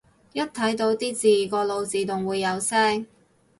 [0.33, 3.05] 一睇到啲字個腦自動會有聲